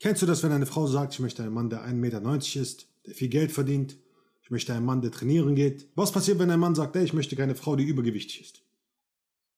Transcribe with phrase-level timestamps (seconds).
[0.00, 2.86] Kennst du das, wenn eine Frau sagt, ich möchte einen Mann, der 1,90 Meter ist,
[3.06, 3.96] der viel Geld verdient,
[4.42, 5.88] ich möchte einen Mann, der trainieren geht?
[5.94, 8.62] Was passiert, wenn ein Mann sagt, ey, ich möchte keine Frau, die übergewichtig ist?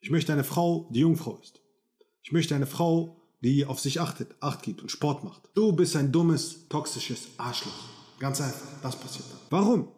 [0.00, 1.60] Ich möchte eine Frau, die Jungfrau ist.
[2.22, 5.42] Ich möchte eine Frau, die auf sich achtet, Acht gibt und Sport macht.
[5.54, 7.72] Du bist ein dummes, toxisches Arschloch.
[8.18, 9.40] Ganz einfach, das passiert dann.
[9.50, 9.88] Warum?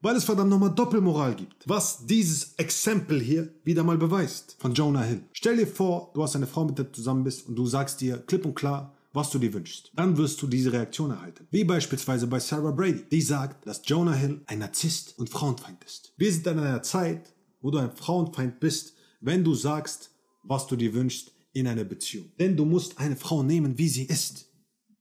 [0.00, 1.68] Weil es verdammt nochmal Doppelmoral gibt.
[1.68, 4.56] Was dieses Exempel hier wieder mal beweist.
[4.60, 5.24] Von Jonah Hill.
[5.32, 8.00] Stell dir vor, du hast eine Frau, mit der du zusammen bist und du sagst
[8.00, 9.90] dir klipp und klar, was du dir wünschst.
[9.96, 11.48] Dann wirst du diese Reaktion erhalten.
[11.50, 13.04] Wie beispielsweise bei Sarah Brady.
[13.10, 16.12] Die sagt, dass Jonah Hill ein Narzisst und Frauenfeind ist.
[16.16, 20.12] Wir sind in einer Zeit, wo du ein Frauenfeind bist, wenn du sagst,
[20.44, 22.30] was du dir wünschst in einer Beziehung.
[22.38, 24.46] Denn du musst eine Frau nehmen, wie sie ist.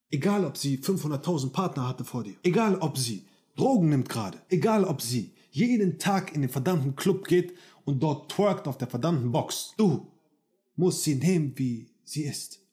[0.10, 2.38] Egal, ob sie 500.000 Partner hatte vor dir.
[2.42, 3.24] Egal, ob sie
[3.56, 4.40] Drogen nimmt gerade.
[4.50, 7.54] Egal ob sie jeden Tag in den verdammten Club geht
[7.86, 9.76] und dort twerkt auf der verdammten Box.
[9.78, 10.08] Du
[10.76, 12.67] musst sie nehmen, wie sie ist.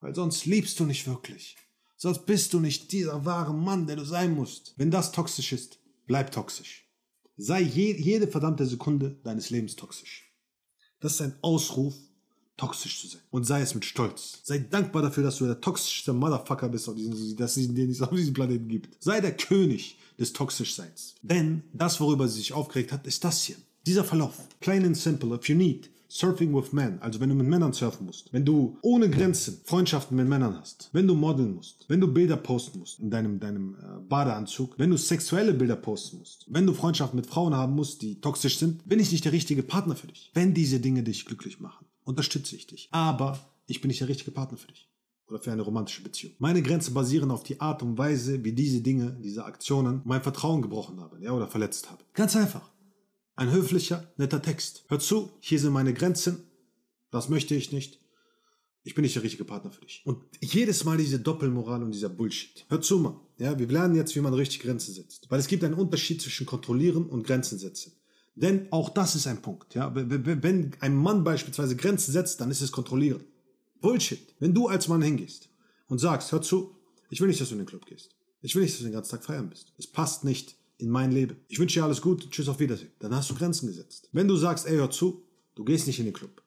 [0.00, 1.56] Weil sonst liebst du nicht wirklich.
[1.96, 4.74] Sonst bist du nicht dieser wahre Mann, der du sein musst.
[4.76, 6.86] Wenn das toxisch ist, bleib toxisch.
[7.36, 10.32] Sei je, jede verdammte Sekunde deines Lebens toxisch.
[11.00, 11.94] Das ist ein Ausruf
[12.56, 13.22] toxisch zu sein.
[13.30, 14.40] Und sei es mit Stolz.
[14.42, 18.02] Sei dankbar dafür, dass du der toxischste Motherfucker bist, auf diesem, dass es den es
[18.02, 19.02] auf diesem Planeten gibt.
[19.02, 21.14] Sei der König des Toxischseins.
[21.22, 23.56] Denn das, worüber sie sich aufgeregt hat, ist das hier.
[23.86, 24.36] Dieser Verlauf.
[24.60, 25.34] Plain and simple.
[25.34, 28.78] If you need Surfing with Men, also wenn du mit Männern surfen musst, wenn du
[28.82, 32.98] ohne Grenzen Freundschaften mit Männern hast, wenn du modeln musst, wenn du Bilder posten musst
[32.98, 37.26] in deinem, deinem äh, Badeanzug, wenn du sexuelle Bilder posten musst, wenn du Freundschaften mit
[37.26, 40.30] Frauen haben musst, die toxisch sind, bin ich nicht der richtige Partner für dich.
[40.34, 42.88] Wenn diese Dinge dich glücklich machen unterstütze ich dich.
[42.90, 44.88] Aber ich bin nicht der richtige Partner für dich
[45.28, 46.32] oder für eine romantische Beziehung.
[46.38, 50.62] Meine Grenzen basieren auf die Art und Weise, wie diese Dinge, diese Aktionen mein Vertrauen
[50.62, 52.02] gebrochen haben, ja, oder verletzt haben.
[52.14, 52.70] Ganz einfach.
[53.38, 54.82] Ein höflicher, netter Text.
[54.88, 56.42] Hör zu, hier sind meine Grenzen.
[57.12, 58.00] Das möchte ich nicht.
[58.82, 60.02] Ich bin nicht der richtige Partner für dich.
[60.04, 62.66] Und jedes Mal diese Doppelmoral und dieser Bullshit.
[62.68, 63.20] Hör zu, Mann.
[63.38, 65.30] Ja, wir lernen jetzt, wie man richtig Grenzen setzt.
[65.30, 67.92] Weil es gibt einen Unterschied zwischen kontrollieren und Grenzen setzen.
[68.34, 69.72] Denn auch das ist ein Punkt.
[69.76, 69.92] Ja?
[69.94, 73.22] Wenn ein Mann beispielsweise Grenzen setzt, dann ist es kontrollieren.
[73.80, 74.34] Bullshit.
[74.40, 75.48] Wenn du als Mann hingehst
[75.86, 76.74] und sagst, hör zu,
[77.08, 78.16] ich will nicht, dass du in den Club gehst.
[78.42, 79.72] Ich will nicht, dass du den ganzen Tag feiern bist.
[79.78, 81.36] Es passt nicht in mein Leben.
[81.48, 82.92] Ich wünsche dir alles Gute, tschüss, auf Wiedersehen.
[83.00, 84.08] Dann hast du Grenzen gesetzt.
[84.12, 85.22] Wenn du sagst, ey, hör zu,
[85.54, 86.42] du gehst nicht in den Club,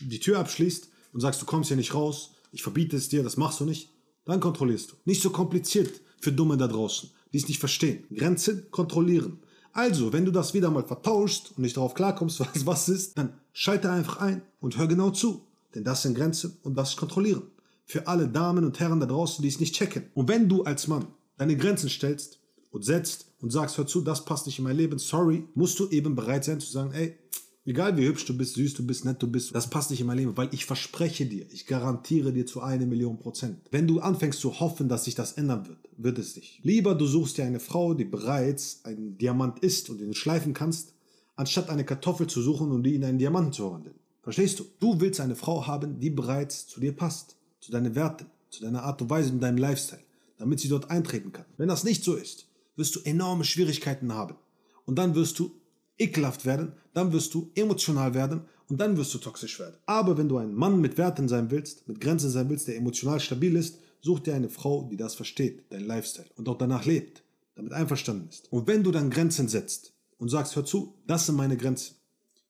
[0.00, 3.36] die Tür abschließt und sagst, du kommst hier nicht raus, ich verbiete es dir, das
[3.36, 3.90] machst du nicht,
[4.24, 4.96] dann kontrollierst du.
[5.04, 8.04] Nicht so kompliziert für Dumme da draußen, die es nicht verstehen.
[8.14, 9.40] Grenzen kontrollieren.
[9.72, 13.34] Also, wenn du das wieder mal vertauschst und nicht darauf klarkommst, was was ist, dann
[13.52, 15.44] schalte einfach ein und hör genau zu.
[15.74, 17.42] Denn das sind Grenzen und das ist Kontrollieren.
[17.84, 20.04] Für alle Damen und Herren da draußen, die es nicht checken.
[20.14, 21.06] Und wenn du als Mann
[21.36, 22.38] deine Grenzen stellst
[22.72, 25.88] und setzt und sagst, hör zu, das passt nicht in mein Leben, sorry, musst du
[25.90, 27.16] eben bereit sein zu sagen, ey,
[27.64, 30.06] Egal wie hübsch du bist, süß du bist, nett du bist, das passt nicht in
[30.08, 33.60] mein Leben, weil ich verspreche dir, ich garantiere dir zu einer Million Prozent.
[33.70, 36.58] Wenn du anfängst zu hoffen, dass sich das ändern wird, wird es nicht.
[36.64, 40.94] Lieber du suchst dir eine Frau, die bereits ein Diamant ist und du schleifen kannst,
[41.36, 43.94] anstatt eine Kartoffel zu suchen und die in einen Diamanten zu verwandeln.
[44.24, 44.64] Verstehst du?
[44.80, 48.82] Du willst eine Frau haben, die bereits zu dir passt, zu deinen Werten, zu deiner
[48.82, 50.02] Art und Weise und deinem Lifestyle,
[50.36, 51.46] damit sie dort eintreten kann.
[51.58, 54.36] Wenn das nicht so ist, wirst du enorme Schwierigkeiten haben.
[54.84, 55.52] Und dann wirst du
[55.98, 59.76] ekelhaft werden, dann wirst du emotional werden und dann wirst du toxisch werden.
[59.86, 63.20] Aber wenn du ein Mann mit Werten sein willst, mit Grenzen sein willst, der emotional
[63.20, 67.22] stabil ist, such dir eine Frau, die das versteht, dein Lifestyle und auch danach lebt,
[67.54, 68.50] damit einverstanden ist.
[68.52, 71.96] Und wenn du dann Grenzen setzt und sagst, hör zu, das sind meine Grenzen,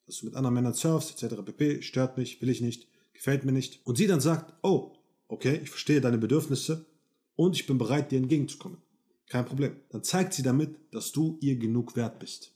[0.07, 1.43] dass du mit anderen Männern surfst, etc.
[1.45, 3.85] pp, stört mich, will ich nicht, gefällt mir nicht.
[3.85, 4.93] Und sie dann sagt, oh,
[5.29, 6.87] okay, ich verstehe deine Bedürfnisse
[7.37, 8.82] und ich bin bereit, dir entgegenzukommen.
[9.33, 9.77] Kein Problem.
[9.89, 12.53] Dann zeigt sie damit, dass du ihr genug wert bist.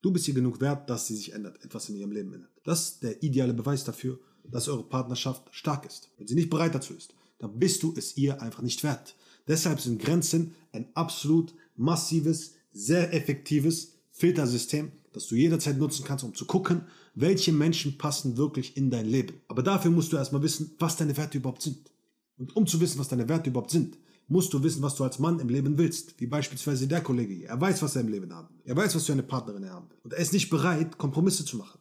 [0.00, 2.50] Du bist ihr genug wert, dass sie sich ändert, etwas in ihrem Leben ändert.
[2.64, 6.08] Das ist der ideale Beweis dafür, dass eure Partnerschaft stark ist.
[6.16, 9.16] Wenn sie nicht bereit dazu ist, dann bist du es ihr einfach nicht wert.
[9.48, 16.34] Deshalb sind Grenzen ein absolut massives, sehr effektives Filtersystem, das du jederzeit nutzen kannst, um
[16.34, 19.42] zu gucken, welche Menschen passen wirklich in dein Leben.
[19.46, 21.90] Aber dafür musst du erstmal wissen, was deine Werte überhaupt sind.
[22.38, 23.98] Und um zu wissen, was deine Werte überhaupt sind,
[24.28, 26.20] musst du wissen, was du als Mann im Leben willst.
[26.20, 27.48] Wie beispielsweise der Kollege hier.
[27.48, 28.62] Er weiß, was er im Leben haben will.
[28.64, 29.98] Er weiß, was für eine Partnerin er haben will.
[30.02, 31.80] Und er ist nicht bereit, Kompromisse zu machen.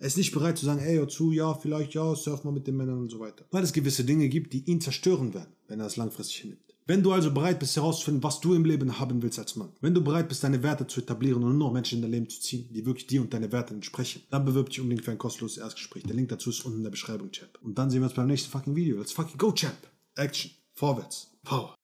[0.00, 2.68] Er ist nicht bereit zu sagen, ey, hör zu, ja, vielleicht, ja, surf mal mit
[2.68, 3.44] den Männern und so weiter.
[3.50, 6.68] Weil es gewisse Dinge gibt, die ihn zerstören werden, wenn er es langfristig hinnimmt.
[6.88, 9.92] Wenn du also bereit bist herauszufinden, was du im Leben haben willst als Mann, wenn
[9.92, 12.40] du bereit bist, deine Werte zu etablieren und nur noch Menschen in dein Leben zu
[12.40, 15.58] ziehen, die wirklich dir und deine Werte entsprechen, dann bewirb dich unbedingt für ein kostenloses
[15.58, 16.04] Erstgespräch.
[16.04, 17.58] Der Link dazu ist unten in der Beschreibung, Champ.
[17.60, 18.96] Und dann sehen wir uns beim nächsten fucking Video.
[18.96, 19.76] Let's fucking go, Champ.
[20.14, 20.50] Action.
[20.72, 21.30] Vorwärts.
[21.44, 21.76] Power.